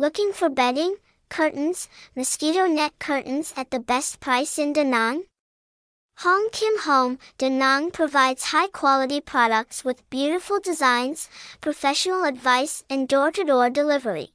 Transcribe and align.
Looking 0.00 0.32
for 0.32 0.48
bedding, 0.48 0.94
curtains, 1.28 1.88
mosquito 2.14 2.68
net 2.68 2.92
curtains 3.00 3.52
at 3.56 3.72
the 3.72 3.80
best 3.80 4.20
price 4.20 4.56
in 4.56 4.72
Da 4.72 4.84
Nang? 4.84 5.24
Hoang 6.18 6.50
Kim 6.52 6.78
Home, 6.82 7.18
Da 7.36 7.48
Nang 7.48 7.90
provides 7.90 8.52
high 8.54 8.68
quality 8.68 9.20
products 9.20 9.84
with 9.84 10.08
beautiful 10.08 10.60
designs, 10.60 11.28
professional 11.60 12.22
advice, 12.22 12.84
and 12.88 13.08
door 13.08 13.32
to 13.32 13.42
door 13.42 13.70
delivery. 13.70 14.30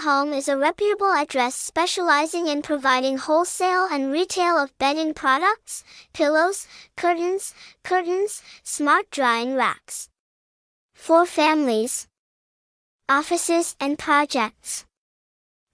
Home 0.00 0.32
is 0.32 0.48
a 0.48 0.56
reputable 0.56 1.12
address 1.12 1.54
specializing 1.54 2.48
in 2.48 2.60
providing 2.60 3.18
wholesale 3.18 3.86
and 3.88 4.10
retail 4.10 4.58
of 4.58 4.76
bedding 4.78 5.14
products, 5.14 5.84
pillows, 6.12 6.66
curtains, 6.96 7.54
curtains, 7.84 8.42
smart 8.64 9.08
drying 9.12 9.54
racks. 9.54 10.08
For 10.92 11.24
families, 11.24 12.08
offices 13.08 13.76
and 13.78 13.96
projects. 13.96 14.87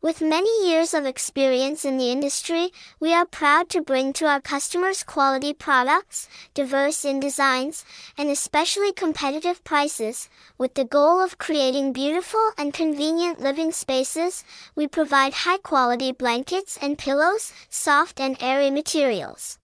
With 0.05 0.21
many 0.21 0.69
years 0.69 0.93
of 0.93 1.07
experience 1.07 1.83
in 1.83 1.97
the 1.97 2.11
industry, 2.11 2.73
we 3.01 3.15
are 3.15 3.25
proud 3.25 3.71
to 3.71 3.81
bring 3.81 4.13
to 4.13 4.27
our 4.27 4.39
customers 4.39 5.03
quality 5.03 5.55
products, 5.55 6.29
diverse 6.53 7.07
in 7.07 7.21
designs, 7.21 7.87
and 8.19 8.29
especially 8.29 8.93
competitive 8.93 9.65
prices. 9.65 10.29
With 10.59 10.75
the 10.75 10.85
goal 10.85 11.23
of 11.23 11.39
creating 11.39 11.95
beautiful 11.95 12.51
and 12.59 12.75
convenient 12.75 13.41
living 13.41 13.73
spaces, 13.73 14.45
we 14.77 14.87
provide 14.87 15.33
high 15.49 15.57
quality 15.57 16.13
blankets 16.13 16.79
and 16.83 16.99
pillows, 16.99 17.55
soft 17.71 18.21
and 18.21 18.37
airy 18.43 18.71
materials. 18.71 19.59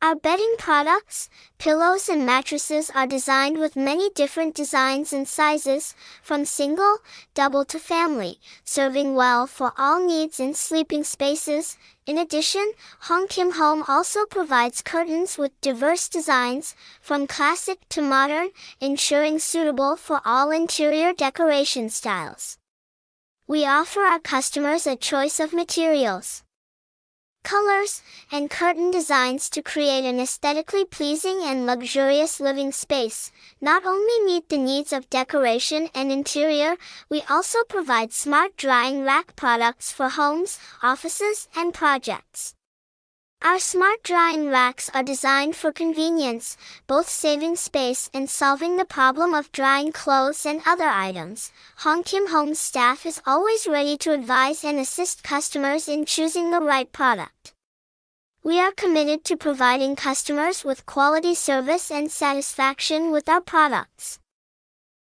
Our 0.00 0.14
bedding 0.14 0.54
products, 0.58 1.28
pillows 1.58 2.08
and 2.08 2.24
mattresses 2.24 2.88
are 2.88 3.06
designed 3.06 3.58
with 3.58 3.74
many 3.74 4.10
different 4.10 4.54
designs 4.54 5.12
and 5.12 5.26
sizes, 5.26 5.96
from 6.22 6.44
single, 6.44 6.98
double 7.34 7.64
to 7.64 7.80
family, 7.80 8.38
serving 8.62 9.16
well 9.16 9.48
for 9.48 9.72
all 9.76 9.98
needs 9.98 10.38
in 10.38 10.54
sleeping 10.54 11.02
spaces. 11.02 11.76
In 12.06 12.16
addition, 12.16 12.74
Hoang 13.08 13.26
Kim 13.26 13.54
Home 13.54 13.82
also 13.88 14.24
provides 14.24 14.82
curtains 14.82 15.36
with 15.36 15.60
diverse 15.60 16.08
designs, 16.08 16.76
from 17.00 17.26
classic 17.26 17.80
to 17.88 18.00
modern, 18.00 18.50
ensuring 18.80 19.40
suitable 19.40 19.96
for 19.96 20.20
all 20.24 20.52
interior 20.52 21.12
decoration 21.12 21.90
styles. 21.90 22.56
We 23.48 23.66
offer 23.66 24.02
our 24.02 24.20
customers 24.20 24.86
a 24.86 24.94
choice 24.94 25.40
of 25.40 25.52
materials 25.52 26.44
colors, 27.42 28.02
and 28.30 28.50
curtain 28.50 28.90
designs 28.90 29.48
to 29.50 29.62
create 29.62 30.04
an 30.04 30.20
aesthetically 30.20 30.84
pleasing 30.84 31.40
and 31.42 31.66
luxurious 31.66 32.40
living 32.40 32.72
space. 32.72 33.30
Not 33.60 33.86
only 33.86 34.24
meet 34.24 34.48
the 34.48 34.58
needs 34.58 34.92
of 34.92 35.08
decoration 35.10 35.88
and 35.94 36.12
interior, 36.12 36.76
we 37.08 37.22
also 37.30 37.58
provide 37.68 38.12
smart 38.12 38.56
drying 38.56 39.04
rack 39.04 39.36
products 39.36 39.92
for 39.92 40.08
homes, 40.08 40.58
offices, 40.82 41.48
and 41.56 41.72
projects. 41.72 42.54
Our 43.40 43.60
smart 43.60 44.02
drying 44.02 44.48
racks 44.48 44.90
are 44.92 45.04
designed 45.04 45.54
for 45.54 45.70
convenience, 45.70 46.56
both 46.88 47.08
saving 47.08 47.54
space 47.54 48.10
and 48.12 48.28
solving 48.28 48.76
the 48.76 48.84
problem 48.84 49.32
of 49.32 49.52
drying 49.52 49.92
clothes 49.92 50.44
and 50.44 50.60
other 50.66 50.88
items. 50.88 51.52
Hoang 51.78 52.02
Kim 52.02 52.28
Home's 52.28 52.58
staff 52.58 53.06
is 53.06 53.22
always 53.24 53.68
ready 53.68 53.96
to 53.98 54.12
advise 54.12 54.64
and 54.64 54.80
assist 54.80 55.22
customers 55.22 55.88
in 55.88 56.04
choosing 56.04 56.50
the 56.50 56.60
right 56.60 56.90
product. 56.90 57.54
We 58.42 58.58
are 58.58 58.72
committed 58.72 59.22
to 59.26 59.36
providing 59.36 59.94
customers 59.94 60.64
with 60.64 60.84
quality 60.84 61.36
service 61.36 61.92
and 61.92 62.10
satisfaction 62.10 63.12
with 63.12 63.28
our 63.28 63.40
products. 63.40 64.18